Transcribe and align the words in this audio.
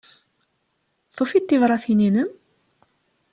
Tufiḍ 1.15 1.43
tibṛatin-inem? 1.45 2.29